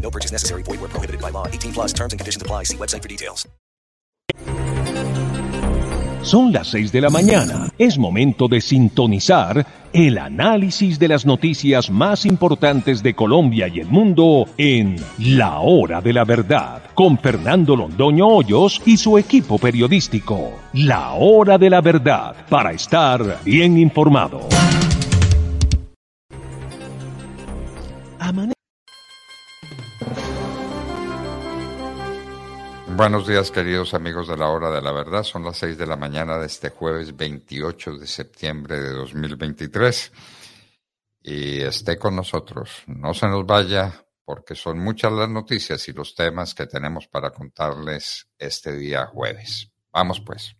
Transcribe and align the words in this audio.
No 0.00 0.10
purchase 0.10 0.32
necessary. 0.32 0.62
Void 0.62 0.80
where 0.80 0.88
prohibited 0.88 1.20
by 1.20 1.30
law. 1.30 1.46
18 1.46 1.72
plus 1.72 1.92
terms 1.92 2.12
and 2.12 2.18
conditions 2.18 2.40
apply. 2.40 2.64
See 2.64 2.78
website 2.78 3.02
for 3.02 3.08
details. 3.08 3.46
Son 6.22 6.52
las 6.52 6.68
6 6.68 6.92
de 6.92 7.00
la 7.00 7.10
mañana. 7.10 7.70
Es 7.78 7.96
momento 7.96 8.48
de 8.48 8.60
sintonizar 8.60 9.64
el 9.92 10.18
análisis 10.18 10.98
de 10.98 11.08
las 11.08 11.24
noticias 11.24 11.90
más 11.90 12.26
importantes 12.26 13.02
de 13.02 13.14
Colombia 13.14 13.68
y 13.68 13.80
el 13.80 13.86
mundo 13.86 14.46
en 14.58 14.96
La 15.18 15.60
Hora 15.60 16.02
de 16.02 16.12
la 16.12 16.24
Verdad 16.24 16.82
con 16.92 17.18
Fernando 17.18 17.76
Londoño 17.76 18.26
Hoyos 18.26 18.82
y 18.84 18.96
su 18.96 19.16
equipo 19.16 19.58
periodístico. 19.58 20.52
La 20.74 21.12
Hora 21.12 21.56
de 21.56 21.70
la 21.70 21.80
Verdad 21.80 22.34
para 22.50 22.72
estar 22.72 23.38
bien 23.44 23.78
informado. 23.78 24.40
Buenos 32.98 33.28
días, 33.28 33.52
queridos 33.52 33.94
amigos 33.94 34.26
de 34.26 34.36
la 34.36 34.48
hora 34.48 34.72
de 34.72 34.82
la 34.82 34.90
verdad. 34.90 35.22
Son 35.22 35.44
las 35.44 35.58
6 35.58 35.78
de 35.78 35.86
la 35.86 35.94
mañana 35.94 36.36
de 36.36 36.46
este 36.46 36.70
jueves 36.70 37.16
28 37.16 37.96
de 37.96 38.08
septiembre 38.08 38.80
de 38.80 38.90
2023. 38.90 40.12
Y 41.22 41.60
esté 41.60 41.96
con 41.96 42.16
nosotros. 42.16 42.82
No 42.88 43.14
se 43.14 43.28
nos 43.28 43.46
vaya 43.46 44.04
porque 44.24 44.56
son 44.56 44.80
muchas 44.80 45.12
las 45.12 45.28
noticias 45.28 45.88
y 45.88 45.92
los 45.92 46.16
temas 46.16 46.56
que 46.56 46.66
tenemos 46.66 47.06
para 47.06 47.30
contarles 47.30 48.26
este 48.36 48.76
día 48.76 49.06
jueves. 49.06 49.70
Vamos 49.92 50.20
pues. 50.20 50.56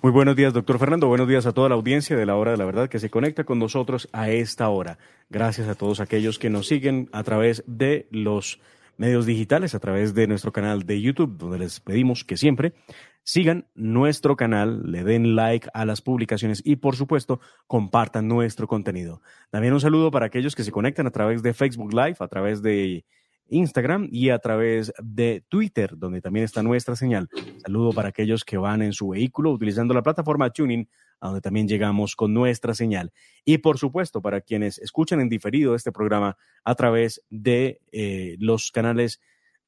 Muy 0.00 0.12
buenos 0.12 0.36
días, 0.36 0.54
doctor 0.54 0.78
Fernando. 0.78 1.06
Buenos 1.06 1.28
días 1.28 1.44
a 1.44 1.52
toda 1.52 1.68
la 1.68 1.74
audiencia 1.74 2.16
de 2.16 2.24
la 2.24 2.36
hora 2.36 2.52
de 2.52 2.56
la 2.56 2.64
verdad 2.64 2.88
que 2.88 2.98
se 2.98 3.10
conecta 3.10 3.44
con 3.44 3.58
nosotros 3.58 4.08
a 4.14 4.30
esta 4.30 4.70
hora. 4.70 4.96
Gracias 5.28 5.68
a 5.68 5.74
todos 5.74 6.00
aquellos 6.00 6.38
que 6.38 6.48
nos 6.48 6.66
siguen 6.66 7.10
a 7.12 7.22
través 7.24 7.62
de 7.66 8.08
los 8.10 8.58
medios 9.00 9.24
digitales, 9.24 9.74
a 9.74 9.80
través 9.80 10.12
de 10.12 10.26
nuestro 10.26 10.52
canal 10.52 10.84
de 10.84 11.00
YouTube, 11.00 11.38
donde 11.38 11.58
les 11.58 11.80
pedimos 11.80 12.22
que 12.22 12.36
siempre 12.36 12.74
sigan 13.22 13.66
nuestro 13.74 14.36
canal, 14.36 14.92
le 14.92 15.04
den 15.04 15.34
like 15.34 15.70
a 15.72 15.86
las 15.86 16.02
publicaciones 16.02 16.60
y, 16.66 16.76
por 16.76 16.96
supuesto, 16.96 17.40
compartan 17.66 18.28
nuestro 18.28 18.68
contenido. 18.68 19.22
También 19.48 19.72
un 19.72 19.80
saludo 19.80 20.10
para 20.10 20.26
aquellos 20.26 20.54
que 20.54 20.64
se 20.64 20.70
conectan 20.70 21.06
a 21.06 21.10
través 21.10 21.42
de 21.42 21.54
Facebook 21.54 21.94
Live, 21.94 22.16
a 22.20 22.28
través 22.28 22.60
de 22.60 23.06
Instagram 23.48 24.06
y 24.12 24.28
a 24.28 24.38
través 24.38 24.92
de 25.02 25.44
Twitter, 25.48 25.96
donde 25.96 26.20
también 26.20 26.44
está 26.44 26.62
nuestra 26.62 26.94
señal. 26.94 27.30
Saludo 27.64 27.92
para 27.92 28.10
aquellos 28.10 28.44
que 28.44 28.58
van 28.58 28.82
en 28.82 28.92
su 28.92 29.08
vehículo 29.08 29.50
utilizando 29.50 29.94
la 29.94 30.02
plataforma 30.02 30.50
Tuning, 30.50 30.86
a 31.20 31.28
donde 31.28 31.40
también 31.40 31.68
llegamos 31.68 32.16
con 32.16 32.34
nuestra 32.34 32.74
señal. 32.74 33.12
Y 33.44 33.58
por 33.58 33.78
supuesto, 33.78 34.22
para 34.22 34.40
quienes 34.40 34.78
escuchan 34.78 35.20
en 35.20 35.28
diferido 35.28 35.74
este 35.74 35.92
programa 35.92 36.36
a 36.64 36.74
través 36.74 37.22
de 37.30 37.80
eh, 37.92 38.36
los 38.38 38.70
canales 38.70 39.20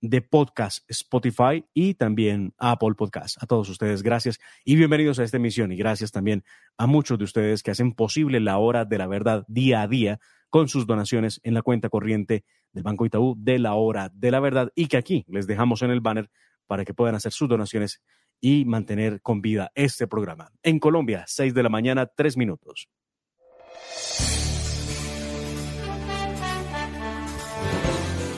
de 0.02 0.20
podcast 0.20 0.84
Spotify 0.90 1.64
y 1.72 1.94
también 1.94 2.54
Apple 2.58 2.94
Podcast. 2.96 3.40
A 3.40 3.46
todos 3.46 3.68
ustedes, 3.68 4.02
gracias 4.02 4.40
y 4.64 4.74
bienvenidos 4.74 5.20
a 5.20 5.24
esta 5.24 5.36
emisión 5.36 5.70
y 5.70 5.76
gracias 5.76 6.10
también 6.10 6.42
a 6.76 6.88
muchos 6.88 7.18
de 7.18 7.24
ustedes 7.24 7.62
que 7.62 7.70
hacen 7.70 7.92
posible 7.92 8.40
la 8.40 8.58
hora 8.58 8.84
de 8.84 8.98
la 8.98 9.06
verdad 9.06 9.44
día 9.46 9.80
a 9.80 9.86
día 9.86 10.18
con 10.50 10.68
sus 10.68 10.88
donaciones 10.88 11.40
en 11.44 11.54
la 11.54 11.62
cuenta 11.62 11.88
corriente 11.88 12.44
del 12.72 12.82
Banco 12.82 13.06
Itaú 13.06 13.36
de 13.38 13.60
la 13.60 13.74
hora 13.74 14.10
de 14.12 14.32
la 14.32 14.40
verdad 14.40 14.72
y 14.74 14.86
que 14.86 14.96
aquí 14.96 15.24
les 15.28 15.46
dejamos 15.46 15.82
en 15.82 15.90
el 15.90 16.00
banner 16.00 16.30
para 16.66 16.84
que 16.84 16.94
puedan 16.94 17.14
hacer 17.14 17.30
sus 17.30 17.48
donaciones 17.48 18.02
y 18.42 18.66
mantener 18.66 19.22
con 19.22 19.40
vida 19.40 19.70
este 19.74 20.06
programa. 20.06 20.50
En 20.62 20.78
Colombia, 20.78 21.24
6 21.26 21.54
de 21.54 21.62
la 21.62 21.68
mañana, 21.70 22.06
3 22.06 22.36
minutos. 22.36 22.88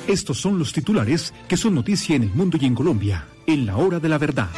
Estos 0.06 0.38
son 0.38 0.58
los 0.58 0.74
titulares 0.74 1.32
que 1.48 1.56
son 1.56 1.74
noticia 1.74 2.14
en 2.14 2.24
el 2.24 2.30
mundo 2.34 2.58
y 2.60 2.66
en 2.66 2.74
Colombia, 2.74 3.26
en 3.46 3.64
la 3.64 3.78
hora 3.78 3.98
de 3.98 4.08
la 4.10 4.18
verdad. 4.18 4.50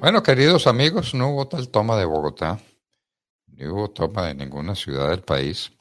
Bueno, 0.00 0.22
queridos 0.24 0.66
amigos, 0.66 1.14
no 1.14 1.30
hubo 1.30 1.46
tal 1.46 1.68
toma 1.68 1.96
de 1.96 2.04
Bogotá, 2.04 2.58
ni 3.46 3.66
hubo 3.66 3.90
toma 3.90 4.26
de 4.26 4.34
ninguna 4.34 4.74
ciudad 4.74 5.10
del 5.10 5.22
país. 5.22 5.77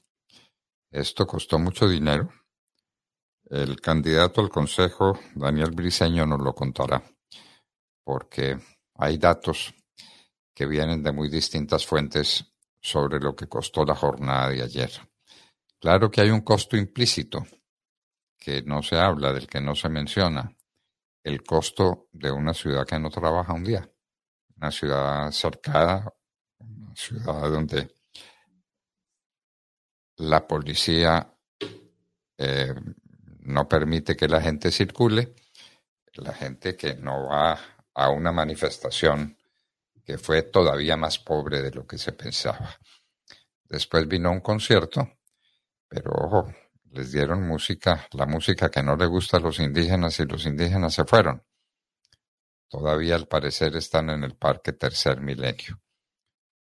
Esto 0.97 1.27
costó 1.27 1.59
mucho 1.59 1.87
dinero. 1.87 2.27
El 3.51 3.79
candidato 3.79 4.41
al 4.41 4.49
Consejo, 4.49 5.19
Daniel 5.35 5.69
Briceño, 5.69 6.25
nos 6.25 6.41
lo 6.41 6.55
contará, 6.55 7.03
porque 8.03 8.57
hay 8.95 9.19
datos 9.19 9.75
que 10.55 10.65
vienen 10.65 11.03
de 11.03 11.11
muy 11.11 11.29
distintas 11.29 11.85
fuentes 11.85 12.51
sobre 12.81 13.19
lo 13.19 13.35
que 13.35 13.47
costó 13.47 13.85
la 13.85 13.93
jornada 13.93 14.49
de 14.49 14.63
ayer. 14.63 14.89
Claro 15.79 16.09
que 16.09 16.21
hay 16.21 16.31
un 16.31 16.41
costo 16.41 16.75
implícito 16.75 17.45
que 18.39 18.63
no 18.63 18.81
se 18.81 18.95
habla, 18.95 19.31
del 19.33 19.45
que 19.45 19.61
no 19.61 19.75
se 19.75 19.89
menciona, 19.89 20.51
el 21.23 21.43
costo 21.43 22.07
de 22.11 22.31
una 22.31 22.55
ciudad 22.55 22.87
que 22.87 22.97
no 22.97 23.11
trabaja 23.11 23.53
un 23.53 23.63
día, 23.63 23.87
una 24.55 24.71
ciudad 24.71 25.29
cercada, 25.29 26.11
una 26.57 26.95
ciudad 26.95 27.51
donde 27.51 27.96
la 30.17 30.47
policía 30.47 31.33
eh, 32.37 32.73
no 33.41 33.67
permite 33.67 34.15
que 34.15 34.27
la 34.27 34.41
gente 34.41 34.71
circule, 34.71 35.35
la 36.13 36.33
gente 36.33 36.75
que 36.75 36.95
no 36.95 37.27
va 37.27 37.59
a 37.93 38.09
una 38.09 38.31
manifestación 38.31 39.37
que 40.03 40.17
fue 40.17 40.43
todavía 40.43 40.97
más 40.97 41.19
pobre 41.19 41.61
de 41.61 41.71
lo 41.71 41.85
que 41.85 41.97
se 41.97 42.13
pensaba. 42.13 42.77
Después 43.63 44.07
vino 44.07 44.31
un 44.31 44.39
concierto, 44.39 45.17
pero 45.87 46.11
ojo, 46.11 46.53
les 46.91 47.11
dieron 47.11 47.45
música, 47.45 48.07
la 48.13 48.25
música 48.25 48.69
que 48.71 48.81
no 48.81 48.95
le 48.95 49.05
gusta 49.05 49.37
a 49.37 49.41
los 49.41 49.59
indígenas 49.59 50.19
y 50.19 50.25
los 50.25 50.45
indígenas 50.45 50.93
se 50.93 51.05
fueron. 51.05 51.43
Todavía 52.69 53.15
al 53.15 53.27
parecer 53.27 53.75
están 53.75 54.09
en 54.09 54.23
el 54.23 54.35
Parque 54.35 54.73
Tercer 54.73 55.21
Milenio. 55.21 55.81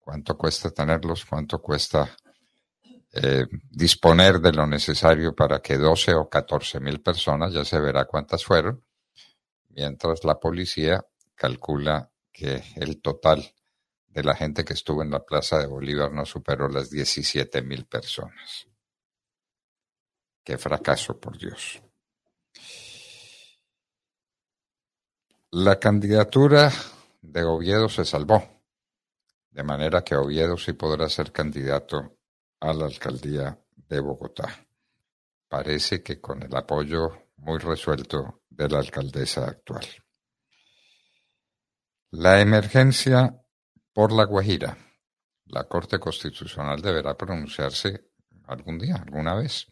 ¿Cuánto 0.00 0.36
cuesta 0.36 0.70
tenerlos? 0.70 1.24
¿Cuánto 1.24 1.60
cuesta 1.62 2.14
eh, 3.16 3.46
disponer 3.70 4.40
de 4.40 4.52
lo 4.52 4.66
necesario 4.66 5.36
para 5.36 5.62
que 5.62 5.78
12 5.78 6.14
o 6.14 6.28
14 6.28 6.80
mil 6.80 7.00
personas, 7.00 7.52
ya 7.52 7.64
se 7.64 7.78
verá 7.78 8.06
cuántas 8.06 8.44
fueron, 8.44 8.84
mientras 9.68 10.24
la 10.24 10.40
policía 10.40 11.00
calcula 11.36 12.10
que 12.32 12.60
el 12.74 13.00
total 13.00 13.54
de 14.08 14.24
la 14.24 14.34
gente 14.34 14.64
que 14.64 14.72
estuvo 14.72 15.00
en 15.02 15.12
la 15.12 15.24
Plaza 15.24 15.58
de 15.60 15.66
Bolívar 15.66 16.10
no 16.12 16.26
superó 16.26 16.68
las 16.68 16.90
17 16.90 17.62
mil 17.62 17.86
personas. 17.86 18.66
Qué 20.42 20.58
fracaso, 20.58 21.20
por 21.20 21.38
Dios. 21.38 21.80
La 25.52 25.78
candidatura 25.78 26.72
de 27.22 27.44
Oviedo 27.44 27.88
se 27.88 28.04
salvó, 28.04 28.42
de 29.52 29.62
manera 29.62 30.02
que 30.02 30.16
Oviedo 30.16 30.56
sí 30.56 30.72
podrá 30.72 31.08
ser 31.08 31.30
candidato 31.30 32.18
a 32.64 32.72
la 32.72 32.86
alcaldía 32.86 33.58
de 33.76 34.00
Bogotá. 34.00 34.66
Parece 35.48 36.02
que 36.02 36.18
con 36.18 36.42
el 36.42 36.56
apoyo 36.56 37.28
muy 37.36 37.58
resuelto 37.58 38.42
de 38.48 38.68
la 38.70 38.78
alcaldesa 38.78 39.46
actual. 39.46 39.86
La 42.12 42.40
emergencia 42.40 43.38
por 43.92 44.12
la 44.12 44.24
Guajira. 44.24 44.78
La 45.46 45.64
Corte 45.64 45.98
Constitucional 45.98 46.80
deberá 46.80 47.14
pronunciarse 47.18 48.12
algún 48.46 48.78
día, 48.78 48.96
alguna 48.96 49.34
vez. 49.34 49.66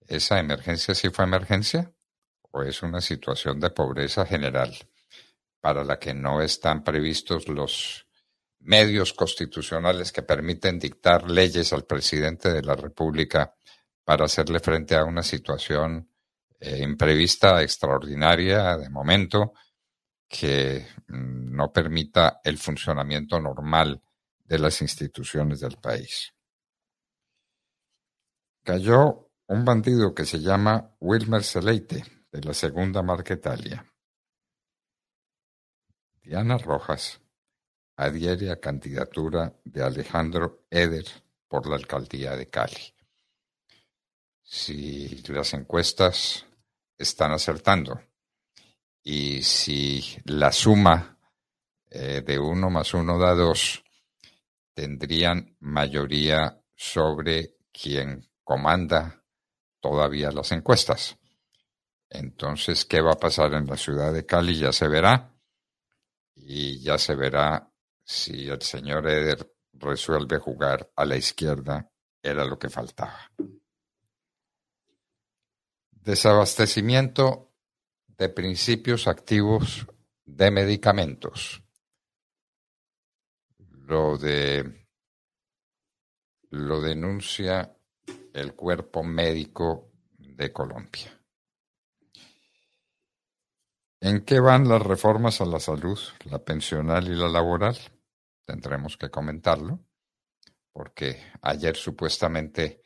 ¿Esa 0.00 0.40
emergencia 0.40 0.96
sí 0.96 1.10
fue 1.10 1.24
emergencia 1.24 1.94
o 2.50 2.62
es 2.62 2.82
una 2.82 3.00
situación 3.00 3.60
de 3.60 3.70
pobreza 3.70 4.26
general 4.26 4.74
para 5.60 5.84
la 5.84 6.00
que 6.00 6.12
no 6.12 6.42
están 6.42 6.82
previstos 6.82 7.48
los 7.48 8.03
medios 8.64 9.12
constitucionales 9.12 10.10
que 10.10 10.22
permiten 10.22 10.78
dictar 10.78 11.30
leyes 11.30 11.72
al 11.72 11.84
presidente 11.84 12.52
de 12.52 12.62
la 12.62 12.74
República 12.74 13.54
para 14.04 14.24
hacerle 14.24 14.58
frente 14.60 14.96
a 14.96 15.04
una 15.04 15.22
situación 15.22 16.08
eh, 16.60 16.82
imprevista, 16.82 17.62
extraordinaria, 17.62 18.76
de 18.76 18.88
momento, 18.88 19.52
que 20.28 20.86
mm, 21.08 21.54
no 21.54 21.72
permita 21.72 22.40
el 22.42 22.58
funcionamiento 22.58 23.38
normal 23.38 24.00
de 24.44 24.58
las 24.58 24.80
instituciones 24.80 25.60
del 25.60 25.76
país. 25.76 26.32
Cayó 28.62 29.30
un 29.46 29.64
bandido 29.64 30.14
que 30.14 30.24
se 30.24 30.38
llama 30.38 30.96
Wilmer 31.00 31.42
Seleite, 31.42 32.02
de 32.32 32.40
la 32.40 32.54
segunda 32.54 33.02
Marquetalia. 33.02 33.86
Diana 36.22 36.56
Rojas 36.56 37.20
adhiere 37.96 38.50
a 38.50 38.60
candidatura 38.60 39.52
de 39.64 39.82
Alejandro 39.82 40.66
Eder 40.70 41.06
por 41.48 41.68
la 41.68 41.76
alcaldía 41.76 42.36
de 42.36 42.48
Cali. 42.48 42.94
Si 44.42 45.22
las 45.28 45.54
encuestas 45.54 46.46
están 46.98 47.32
acertando 47.32 48.00
y 49.02 49.42
si 49.42 50.16
la 50.24 50.52
suma 50.52 51.18
eh, 51.90 52.22
de 52.26 52.38
uno 52.38 52.70
más 52.70 52.94
uno 52.94 53.18
da 53.18 53.34
dos, 53.34 53.84
tendrían 54.74 55.56
mayoría 55.60 56.60
sobre 56.74 57.56
quien 57.72 58.28
comanda 58.42 59.22
todavía 59.80 60.30
las 60.30 60.50
encuestas. 60.52 61.16
Entonces, 62.10 62.84
¿qué 62.84 63.00
va 63.00 63.12
a 63.12 63.18
pasar 63.18 63.54
en 63.54 63.66
la 63.66 63.76
ciudad 63.76 64.12
de 64.12 64.26
Cali? 64.26 64.56
Ya 64.56 64.72
se 64.72 64.88
verá. 64.88 65.32
Y 66.34 66.80
ya 66.80 66.98
se 66.98 67.14
verá 67.14 67.73
si 68.04 68.48
el 68.48 68.62
señor 68.62 69.08
Eder 69.08 69.54
resuelve 69.72 70.38
jugar 70.38 70.90
a 70.94 71.04
la 71.04 71.16
izquierda. 71.16 71.90
Era 72.22 72.44
lo 72.44 72.58
que 72.58 72.70
faltaba. 72.70 73.30
Desabastecimiento 75.90 77.52
de 78.06 78.28
principios 78.28 79.08
activos 79.08 79.86
de 80.24 80.50
medicamentos. 80.50 81.62
Lo 83.58 84.16
de 84.16 84.86
lo 86.50 86.80
denuncia 86.80 87.76
el 88.32 88.54
cuerpo 88.54 89.02
médico 89.02 89.92
de 90.16 90.52
Colombia. 90.52 91.23
¿En 94.06 94.22
qué 94.26 94.38
van 94.38 94.68
las 94.68 94.82
reformas 94.82 95.40
a 95.40 95.46
la 95.46 95.58
salud, 95.58 95.98
la 96.26 96.38
pensional 96.38 97.08
y 97.08 97.14
la 97.14 97.26
laboral? 97.26 97.78
Tendremos 98.44 98.98
que 98.98 99.08
comentarlo, 99.08 99.80
porque 100.74 101.32
ayer 101.40 101.74
supuestamente 101.74 102.82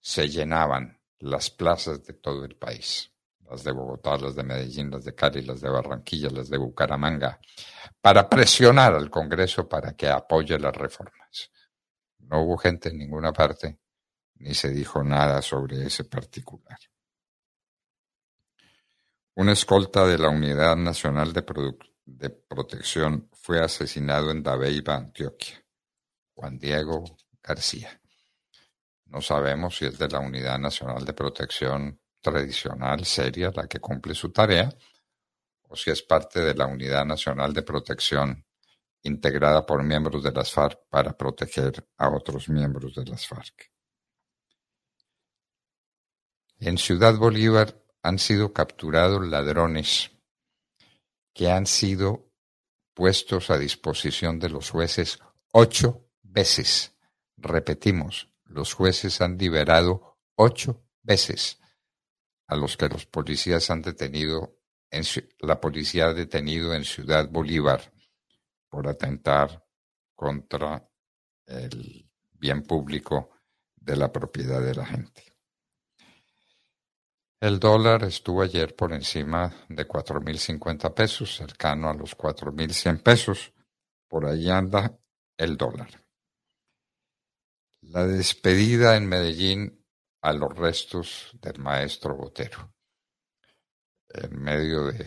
se 0.00 0.30
llenaban 0.30 0.98
las 1.18 1.50
plazas 1.50 2.02
de 2.06 2.14
todo 2.14 2.46
el 2.46 2.56
país, 2.56 3.12
las 3.50 3.64
de 3.64 3.72
Bogotá, 3.72 4.16
las 4.16 4.34
de 4.34 4.44
Medellín, 4.44 4.90
las 4.90 5.04
de 5.04 5.14
Cali, 5.14 5.42
las 5.42 5.60
de 5.60 5.68
Barranquilla, 5.68 6.30
las 6.30 6.48
de 6.48 6.56
Bucaramanga, 6.56 7.38
para 8.00 8.26
presionar 8.26 8.94
al 8.94 9.10
Congreso 9.10 9.68
para 9.68 9.94
que 9.94 10.08
apoye 10.08 10.58
las 10.58 10.74
reformas. 10.74 11.50
No 12.20 12.44
hubo 12.44 12.56
gente 12.56 12.88
en 12.88 12.96
ninguna 12.96 13.30
parte, 13.34 13.78
ni 14.36 14.54
se 14.54 14.70
dijo 14.70 15.04
nada 15.04 15.42
sobre 15.42 15.84
ese 15.84 16.04
particular. 16.04 16.78
Un 19.34 19.48
escolta 19.48 20.06
de 20.06 20.18
la 20.18 20.28
Unidad 20.28 20.76
Nacional 20.76 21.32
de, 21.32 21.42
Protección 22.30 23.30
fue 23.32 23.62
asesinado 23.62 24.30
en 24.30 24.42
Dabeiba, 24.42 24.94
Antioquia. 24.94 25.64
Juan 26.34 26.58
Diego 26.58 27.04
García. 27.42 27.98
No 29.06 29.22
sabemos 29.22 29.76
si 29.78 29.86
es 29.86 29.98
de 29.98 30.08
la 30.08 30.18
Unidad 30.18 30.58
Nacional 30.58 31.06
de 31.06 31.14
Protección 31.14 31.98
tradicional, 32.20 33.06
seria, 33.06 33.50
la 33.54 33.66
que 33.66 33.80
cumple 33.80 34.14
su 34.14 34.30
tarea, 34.30 34.68
o 35.62 35.76
si 35.76 35.90
es 35.90 36.02
parte 36.02 36.40
de 36.40 36.54
la 36.54 36.66
Unidad 36.66 37.06
Nacional 37.06 37.54
de 37.54 37.62
Protección 37.62 38.44
integrada 39.02 39.64
por 39.64 39.82
miembros 39.82 40.22
de 40.22 40.32
las 40.32 40.52
FARC 40.52 40.78
para 40.90 41.16
proteger 41.16 41.88
a 41.96 42.10
otros 42.10 42.50
miembros 42.50 42.94
de 42.94 43.04
las 43.06 43.26
FARC. 43.26 43.70
En 46.60 46.76
Ciudad 46.76 47.16
Bolívar 47.16 47.81
han 48.02 48.18
sido 48.18 48.52
capturados 48.52 49.26
ladrones 49.26 50.10
que 51.32 51.50
han 51.50 51.66
sido 51.66 52.30
puestos 52.94 53.50
a 53.50 53.58
disposición 53.58 54.38
de 54.38 54.50
los 54.50 54.70
jueces 54.70 55.18
ocho 55.52 56.08
veces. 56.22 56.94
Repetimos, 57.36 58.28
los 58.44 58.74
jueces 58.74 59.20
han 59.20 59.38
liberado 59.38 60.18
ocho 60.36 60.84
veces 61.02 61.58
a 62.48 62.56
los 62.56 62.76
que 62.76 62.88
los 62.88 63.06
policías 63.06 63.70
han 63.70 63.80
detenido, 63.80 64.58
en, 64.90 65.04
la 65.40 65.60
policía 65.60 66.08
ha 66.08 66.14
detenido 66.14 66.74
en 66.74 66.84
Ciudad 66.84 67.28
Bolívar 67.30 67.92
por 68.68 68.88
atentar 68.88 69.64
contra 70.14 70.86
el 71.46 72.10
bien 72.32 72.62
público 72.62 73.30
de 73.74 73.96
la 73.96 74.12
propiedad 74.12 74.60
de 74.60 74.74
la 74.74 74.84
gente. 74.84 75.31
El 77.42 77.58
dólar 77.58 78.04
estuvo 78.04 78.40
ayer 78.42 78.76
por 78.76 78.92
encima 78.92 79.52
de 79.68 79.84
cuatro 79.84 80.20
mil 80.20 80.38
cincuenta 80.38 80.94
pesos, 80.94 81.34
cercano 81.34 81.90
a 81.90 81.92
los 81.92 82.14
cuatro 82.14 82.52
mil 82.52 82.72
cien 82.72 83.02
pesos. 83.02 83.52
Por 84.06 84.26
ahí 84.26 84.48
anda 84.48 84.96
el 85.36 85.56
dólar. 85.56 85.90
La 87.80 88.06
despedida 88.06 88.96
en 88.96 89.08
Medellín 89.08 89.84
a 90.20 90.32
los 90.32 90.56
restos 90.56 91.36
del 91.42 91.58
maestro 91.58 92.14
Botero. 92.14 92.72
En 94.10 94.40
medio 94.40 94.92
de 94.92 95.02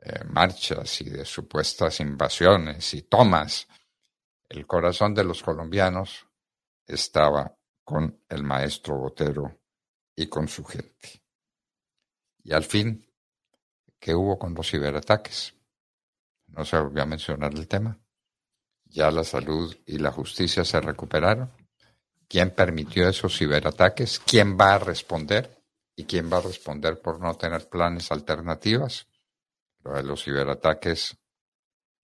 eh, 0.00 0.24
marchas 0.26 1.00
y 1.00 1.10
de 1.10 1.24
supuestas 1.24 1.98
invasiones 1.98 2.94
y 2.94 3.02
tomas, 3.02 3.66
el 4.48 4.64
corazón 4.64 5.12
de 5.12 5.24
los 5.24 5.42
colombianos 5.42 6.24
estaba 6.86 7.58
con 7.82 8.22
el 8.28 8.44
maestro 8.44 8.96
Botero 8.96 9.60
y 10.14 10.28
con 10.28 10.46
su 10.46 10.64
gente. 10.64 11.21
Y 12.44 12.52
al 12.52 12.64
fin, 12.64 13.06
¿qué 13.98 14.14
hubo 14.14 14.38
con 14.38 14.54
los 14.54 14.70
ciberataques? 14.70 15.54
No 16.48 16.64
se 16.64 16.78
volvió 16.78 17.02
a 17.02 17.06
mencionar 17.06 17.52
el 17.54 17.68
tema. 17.68 17.98
Ya 18.84 19.10
la 19.10 19.24
salud 19.24 19.74
y 19.86 19.98
la 19.98 20.12
justicia 20.12 20.64
se 20.64 20.80
recuperaron. 20.80 21.50
¿Quién 22.28 22.50
permitió 22.50 23.08
esos 23.08 23.38
ciberataques? 23.38 24.20
¿Quién 24.20 24.58
va 24.58 24.74
a 24.74 24.78
responder? 24.78 25.62
¿Y 25.94 26.04
quién 26.04 26.30
va 26.32 26.38
a 26.38 26.42
responder 26.42 27.00
por 27.00 27.20
no 27.20 27.34
tener 27.36 27.68
planes 27.68 28.10
alternativas? 28.10 29.06
Lo 29.84 29.94
de 29.94 30.02
los 30.02 30.24
ciberataques 30.24 31.16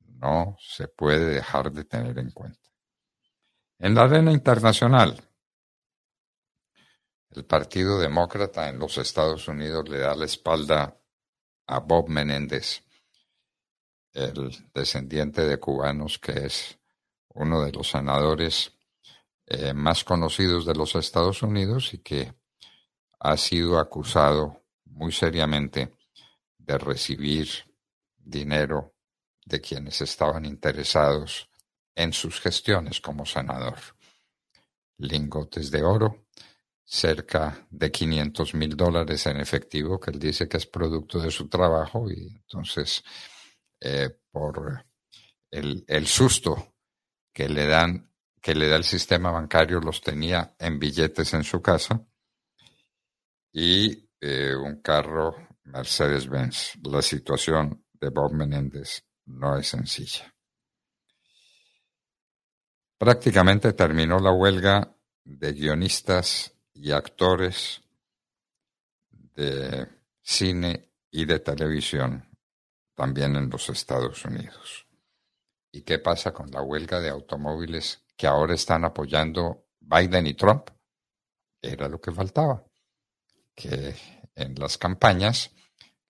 no 0.01 0.57
se 0.61 0.89
puede 0.89 1.27
dejar 1.27 1.73
de 1.73 1.85
tener 1.85 2.19
en 2.19 2.31
cuenta. 2.31 2.69
En 3.79 3.95
la 3.95 4.03
arena 4.03 4.33
internacional, 4.33 5.28
el 7.31 7.45
Partido 7.45 7.99
Demócrata 7.99 8.69
en 8.69 8.79
los 8.79 8.99
Estados 8.99 9.49
Unidos 9.49 9.89
le 9.89 9.99
da 9.99 10.15
la 10.15 10.25
espalda 10.25 10.99
a 11.67 11.81
Bob 11.81 12.09
Menéndez, 12.09 12.83
el 14.13 14.71
descendiente 14.75 15.47
de 15.47 15.59
cubanos 15.59 16.19
que 16.19 16.47
es 16.47 16.79
uno 17.29 17.63
de 17.63 17.73
los 17.73 17.91
senadores 17.91 18.73
eh, 19.47 19.73
más 19.75 20.05
conocidos 20.05 20.67
de 20.67 20.75
los 20.75 20.95
Estados 20.95 21.43
Unidos 21.43 21.95
y 21.95 21.99
que 21.99 22.35
ha 23.21 23.37
sido 23.37 23.79
acusado 23.79 24.63
muy 24.85 25.13
seriamente 25.13 25.95
de 26.59 26.79
recibir 26.79 27.49
dinero 28.17 28.95
de 29.45 29.61
quienes 29.61 30.01
estaban 30.03 30.45
interesados 30.45 31.49
en 31.95 32.13
sus 32.13 32.41
gestiones 32.41 33.01
como 33.01 33.25
senador. 33.25 33.79
Lingotes 34.99 35.71
de 35.71 35.83
oro, 35.83 36.27
cerca 36.91 37.67
de 37.69 37.93
500 37.93 38.55
mil 38.55 38.75
dólares 38.75 39.27
en 39.27 39.39
efectivo, 39.39 40.01
que 40.01 40.11
él 40.11 40.19
dice 40.19 40.49
que 40.49 40.57
es 40.57 40.67
producto 40.67 41.21
de 41.21 41.31
su 41.31 41.47
trabajo 41.47 42.11
y 42.11 42.29
entonces 42.35 43.05
eh, 43.79 44.09
por 44.31 44.87
el, 45.51 45.85
el, 45.87 46.07
susto 46.07 46.77
que 47.31 47.47
le 47.47 47.67
dan, 47.67 48.11
que 48.41 48.55
le 48.55 48.69
da 48.69 48.77
el 48.77 48.85
sistema 48.85 49.31
bancario, 49.31 49.81
los 49.81 50.01
tenía 50.01 50.55
en 50.59 50.79
billetes 50.79 51.35
en 51.35 51.45
su 51.45 51.61
casa 51.61 52.03
y 53.53 54.09
eh, 54.19 54.55
un 54.57 54.81
carro 54.81 55.37
Mercedes-Benz. 55.65 56.79
La 56.85 57.03
situación 57.03 57.85
de 57.93 58.09
Bob 58.09 58.33
Menéndez 58.33 59.05
no 59.27 59.59
es 59.59 59.69
sencilla. 59.69 60.35
Prácticamente 62.97 63.75
terminó 63.75 64.19
la 64.19 64.33
huelga 64.33 64.97
de 65.23 65.53
guionistas 65.53 66.58
y 66.81 66.93
actores 66.93 67.83
de 69.11 69.89
cine 70.23 70.91
y 71.11 71.25
de 71.25 71.41
televisión 71.41 72.29
también 72.95 73.37
en 73.37 73.51
los 73.51 73.69
Estados 73.69 74.25
Unidos. 74.25 74.87
¿Y 75.73 75.83
qué 75.83 75.99
pasa 75.99 76.33
con 76.33 76.51
la 76.51 76.63
huelga 76.63 77.01
de 77.01 77.09
automóviles 77.09 78.05
que 78.17 78.27
ahora 78.27 78.55
están 78.55 78.85
apoyando 78.85 79.67
Biden 79.81 80.27
y 80.29 80.35
Trump? 80.35 80.71
Era 81.61 81.89
lo 81.89 82.01
que 82.01 82.13
faltaba, 82.13 82.65
que 83.55 83.97
en 84.35 84.55
las 84.55 84.79
campañas 84.79 85.51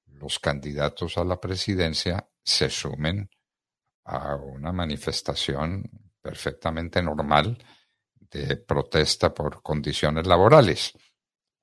los 0.06 0.38
candidatos 0.38 1.16
a 1.16 1.24
la 1.24 1.40
presidencia 1.40 2.28
se 2.44 2.68
sumen 2.68 3.30
a 4.04 4.36
una 4.36 4.72
manifestación 4.72 6.12
perfectamente 6.20 7.02
normal 7.02 7.58
de 8.30 8.56
protesta 8.56 9.32
por 9.32 9.62
condiciones 9.62 10.26
laborales. 10.26 10.92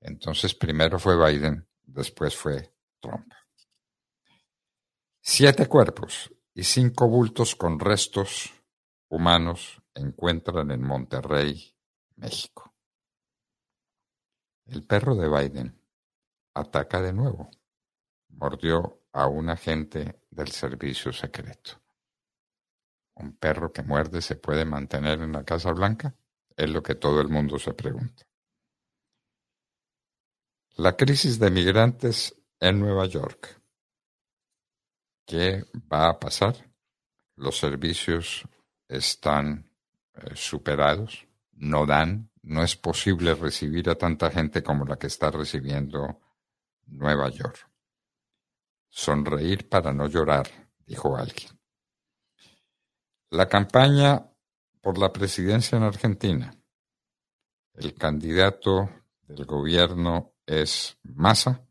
Entonces 0.01 0.55
primero 0.55 0.99
fue 0.99 1.15
Biden, 1.17 1.67
después 1.83 2.35
fue 2.35 2.73
Trump. 2.99 3.31
Siete 5.21 5.67
cuerpos 5.67 6.31
y 6.53 6.63
cinco 6.63 7.07
bultos 7.07 7.55
con 7.55 7.79
restos 7.79 8.53
humanos 9.09 9.81
encuentran 9.93 10.71
en 10.71 10.81
Monterrey, 10.81 11.75
México. 12.15 12.73
El 14.65 14.83
perro 14.83 15.15
de 15.15 15.29
Biden 15.29 15.81
ataca 16.53 17.01
de 17.01 17.13
nuevo. 17.13 17.49
Mordió 18.29 19.03
a 19.13 19.27
un 19.27 19.49
agente 19.49 20.21
del 20.29 20.51
servicio 20.51 21.13
secreto. 21.13 21.81
¿Un 23.15 23.37
perro 23.37 23.71
que 23.71 23.83
muerde 23.83 24.21
se 24.21 24.35
puede 24.35 24.65
mantener 24.65 25.21
en 25.21 25.31
la 25.31 25.43
Casa 25.43 25.71
Blanca? 25.71 26.15
Es 26.55 26.69
lo 26.69 26.81
que 26.81 26.95
todo 26.95 27.21
el 27.21 27.27
mundo 27.27 27.59
se 27.59 27.73
pregunta. 27.73 28.25
La 30.77 30.95
crisis 30.95 31.39
de 31.39 31.49
migrantes 31.51 32.35
en 32.59 32.79
Nueva 32.79 33.05
York. 33.05 33.61
¿Qué 35.25 35.63
va 35.91 36.09
a 36.09 36.19
pasar? 36.19 36.55
Los 37.35 37.57
servicios 37.57 38.43
están 38.87 39.69
eh, 40.13 40.35
superados, 40.35 41.27
no 41.53 41.85
dan, 41.85 42.29
no 42.43 42.63
es 42.63 42.75
posible 42.75 43.33
recibir 43.33 43.89
a 43.89 43.95
tanta 43.95 44.29
gente 44.29 44.63
como 44.63 44.85
la 44.85 44.97
que 44.97 45.07
está 45.07 45.31
recibiendo 45.31 46.21
Nueva 46.85 47.29
York. 47.29 47.69
Sonreír 48.89 49.67
para 49.67 49.91
no 49.91 50.07
llorar, 50.07 50.47
dijo 50.85 51.17
alguien. 51.17 51.59
La 53.31 53.49
campaña 53.49 54.31
por 54.85 54.99
la 54.99 55.11
presidencia 55.11 55.79
en 55.79 55.83
Argentina. 55.83 56.55
El 57.73 57.95
candidato 57.95 58.87
del 59.23 59.43
gobierno 59.43 60.35
es 60.45 60.99
Massa, 61.01 61.65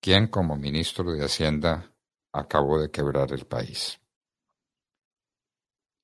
quien 0.00 0.28
como 0.28 0.54
ministro 0.54 1.10
de 1.10 1.24
Hacienda 1.24 1.92
acabó 2.30 2.80
de 2.80 2.92
quebrar 2.92 3.32
el 3.32 3.44
país. 3.44 4.00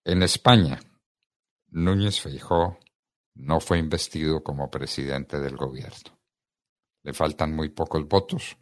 En 0.03 0.25
España, 0.25 0.81
Núñez 1.69 2.21
Feijó 2.21 2.81
no 3.35 3.61
fue 3.61 3.79
investido 3.79 4.43
como 4.43 4.69
presidente 4.69 5.39
del 5.39 5.57
gobierno. 5.57 6.19
Le 7.05 7.13
faltan 7.13 7.55
muy 7.55 7.69
pocos 7.69 8.09
votos, 8.09 8.57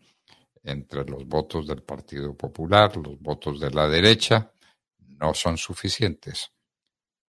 entre 0.62 1.07
los 1.07 1.26
votos 1.26 1.67
del 1.67 1.83
Partido 1.83 2.37
Popular, 2.37 2.95
los 2.99 3.19
votos 3.19 3.59
de 3.59 3.71
la 3.71 3.88
derecha, 3.88 4.52
no 4.99 5.33
son 5.33 5.57
suficientes 5.57 6.52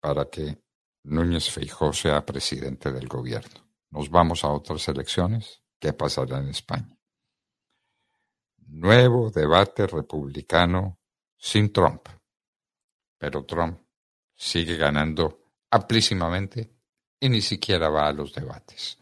para 0.02 0.30
que 0.30 0.62
Núñez 1.04 1.50
Feijó 1.50 1.94
sea 1.94 2.26
presidente 2.26 2.92
del 2.92 3.08
gobierno. 3.08 3.72
Nos 3.92 4.10
vamos 4.10 4.44
a 4.44 4.50
otras 4.50 4.88
elecciones. 4.88 5.62
¿Qué 5.80 5.94
pasará 5.94 6.40
en 6.40 6.50
España? 6.50 6.98
Nuevo 8.68 9.30
debate 9.30 9.88
republicano 9.88 11.00
sin 11.38 11.72
Trump. 11.72 12.08
Pero 13.18 13.46
Trump 13.46 13.80
sigue 14.36 14.76
ganando 14.78 15.44
amplísimamente 15.70 16.76
y 17.20 17.30
ni 17.30 17.42
siquiera 17.42 17.90
va 17.90 18.08
a 18.08 18.14
los 18.14 18.34
debates. 18.34 18.98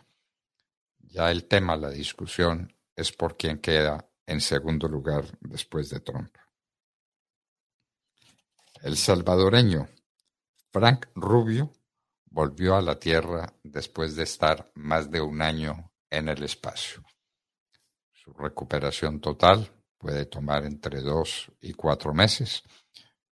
Ya 1.00 1.32
el 1.32 1.46
tema, 1.46 1.76
la 1.76 1.90
discusión, 1.90 2.74
es 2.96 3.12
por 3.12 3.38
quién 3.38 3.60
queda 3.60 4.10
en 4.26 4.42
segundo 4.42 4.88
lugar 4.88 5.26
después 5.40 5.90
de 5.90 6.02
Trump. 6.02 6.36
El 8.82 8.96
salvadoreño 8.96 9.88
Frank 10.72 11.08
Rubio 11.16 11.72
volvió 12.26 12.76
a 12.76 12.82
la 12.82 13.00
Tierra 13.00 13.52
después 13.64 14.16
de 14.16 14.24
estar 14.24 14.72
más 14.76 15.10
de 15.10 15.20
un 15.20 15.42
año 15.42 15.92
en 16.12 16.30
el 16.30 16.44
espacio. 16.44 17.04
Su 18.14 18.34
recuperación 18.34 19.20
total 19.20 19.72
puede 19.98 20.28
tomar 20.28 20.66
entre 20.66 21.02
dos 21.02 21.52
y 21.60 21.74
cuatro 21.74 22.14
meses, 22.14 22.64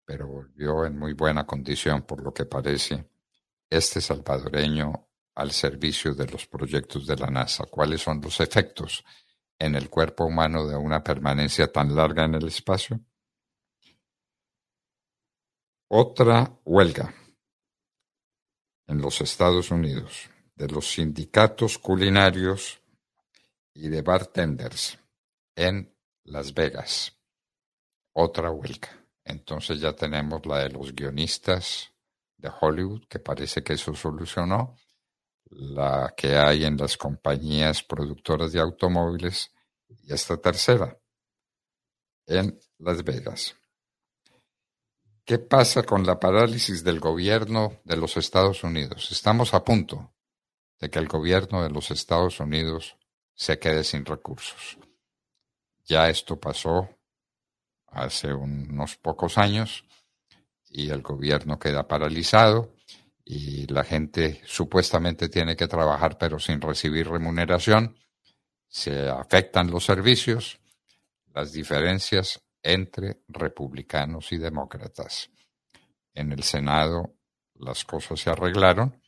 pero 0.05 0.27
volvió 0.27 0.85
en 0.85 0.97
muy 0.97 1.11
buena 1.11 1.45
condición 1.45 2.03
por 2.03 2.23
lo 2.23 2.33
que 2.33 2.45
parece 2.45 3.09
este 3.69 3.99
salvadoreño 3.99 5.09
al 5.35 5.51
servicio 5.51 6.13
de 6.13 6.27
los 6.27 6.47
proyectos 6.47 7.05
de 7.05 7.17
la 7.17 7.27
NASA. 7.27 7.65
¿Cuáles 7.65 8.01
son 8.01 8.21
los 8.21 8.39
efectos 8.39 9.03
en 9.59 9.75
el 9.75 9.89
cuerpo 9.89 10.23
humano 10.23 10.65
de 10.65 10.77
una 10.77 11.03
permanencia 11.03 11.69
tan 11.69 11.93
larga 11.93 12.23
en 12.23 12.35
el 12.35 12.47
espacio? 12.47 13.01
Otra 15.89 16.57
huelga 16.63 17.13
en 18.87 19.01
los 19.01 19.21
Estados 19.21 19.71
Unidos 19.71 20.29
de 20.55 20.67
los 20.67 20.91
sindicatos 20.91 21.77
culinarios 21.77 22.81
y 23.73 23.89
de 23.89 24.01
bartenders 24.01 24.97
en 25.55 25.93
Las 26.23 26.53
Vegas. 26.53 27.13
Otra 28.13 28.49
huelga. 28.51 28.89
Entonces 29.23 29.79
ya 29.79 29.93
tenemos 29.93 30.45
la 30.45 30.59
de 30.59 30.69
los 30.69 30.93
guionistas 30.93 31.91
de 32.37 32.49
Hollywood, 32.61 33.05
que 33.07 33.19
parece 33.19 33.63
que 33.63 33.73
eso 33.73 33.93
solucionó, 33.93 34.77
la 35.49 36.13
que 36.15 36.35
hay 36.35 36.63
en 36.63 36.77
las 36.77 36.95
compañías 36.95 37.83
productoras 37.83 38.51
de 38.51 38.59
automóviles 38.59 39.51
y 39.87 40.13
esta 40.13 40.37
tercera 40.37 40.97
en 42.27 42.59
Las 42.79 43.03
Vegas. 43.03 43.55
¿Qué 45.25 45.39
pasa 45.39 45.81
con 45.81 46.05
la 46.05 46.19
parálisis 46.19 46.83
del 46.83 46.99
gobierno 46.99 47.81
de 47.83 47.97
los 47.97 48.15
Estados 48.15 48.63
Unidos? 48.63 49.11
Estamos 49.11 49.55
a 49.55 49.63
punto 49.63 50.13
de 50.79 50.91
que 50.91 50.99
el 50.99 51.07
gobierno 51.07 51.63
de 51.63 51.71
los 51.71 51.89
Estados 51.89 52.39
Unidos 52.39 52.95
se 53.33 53.57
quede 53.57 53.83
sin 53.83 54.05
recursos. 54.05 54.77
Ya 55.83 56.09
esto 56.09 56.39
pasó 56.39 56.87
hace 57.87 58.35
unos 58.35 58.97
pocos 58.97 59.39
años 59.39 59.85
y 60.69 60.91
el 60.91 61.01
gobierno 61.01 61.57
queda 61.57 61.87
paralizado 61.87 62.75
y 63.23 63.65
la 63.65 63.83
gente 63.83 64.43
supuestamente 64.45 65.27
tiene 65.27 65.55
que 65.55 65.67
trabajar 65.67 66.19
pero 66.19 66.37
sin 66.37 66.61
recibir 66.61 67.09
remuneración. 67.09 67.97
Se 68.67 69.09
afectan 69.09 69.71
los 69.71 69.85
servicios, 69.85 70.59
las 71.33 71.51
diferencias 71.51 72.44
entre 72.65 73.21
republicanos 73.27 74.31
y 74.31 74.37
demócratas. 74.37 75.29
En 76.15 76.31
el 76.31 76.41
Senado 76.41 77.15
las 77.53 77.85
cosas 77.85 78.19
se 78.19 78.31
arreglaron, 78.31 79.01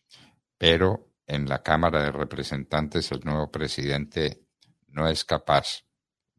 pero 0.57 1.15
en 1.25 1.49
la 1.49 1.63
Cámara 1.63 2.03
de 2.03 2.11
Representantes 2.11 3.11
el 3.11 3.21
nuevo 3.25 3.51
presidente 3.51 4.45
no 4.89 5.07
es 5.07 5.25
capaz 5.25 5.83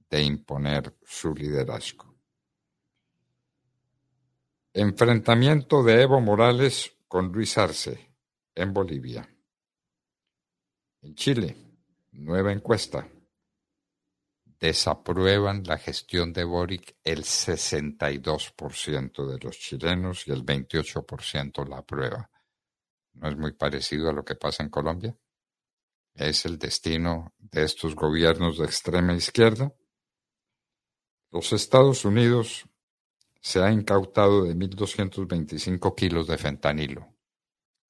de 0.08 0.22
imponer 0.22 0.96
su 1.04 1.34
liderazgo. 1.34 2.16
Enfrentamiento 4.72 5.82
de 5.82 6.02
Evo 6.02 6.20
Morales 6.20 6.92
con 7.08 7.32
Luis 7.32 7.58
Arce 7.58 8.14
en 8.54 8.72
Bolivia. 8.72 9.28
En 11.02 11.14
Chile, 11.16 11.56
nueva 12.12 12.52
encuesta 12.52 13.08
desaprueban 14.60 15.62
la 15.64 15.78
gestión 15.78 16.32
de 16.32 16.44
Boric 16.44 16.96
el 17.04 17.22
62% 17.22 19.26
de 19.26 19.38
los 19.38 19.58
chilenos 19.58 20.26
y 20.26 20.32
el 20.32 20.44
28% 20.44 21.68
la 21.68 21.78
aprueba. 21.78 22.30
¿No 23.14 23.28
es 23.28 23.36
muy 23.36 23.52
parecido 23.52 24.10
a 24.10 24.12
lo 24.12 24.24
que 24.24 24.34
pasa 24.34 24.62
en 24.62 24.70
Colombia? 24.70 25.16
¿Es 26.14 26.44
el 26.46 26.58
destino 26.58 27.34
de 27.38 27.64
estos 27.64 27.94
gobiernos 27.94 28.58
de 28.58 28.64
extrema 28.64 29.14
izquierda? 29.14 29.72
Los 31.30 31.52
Estados 31.52 32.04
Unidos 32.04 32.64
se 33.40 33.62
ha 33.62 33.70
incautado 33.70 34.44
de 34.44 34.56
1.225 34.56 35.94
kilos 35.94 36.26
de 36.26 36.38
fentanilo. 36.38 37.14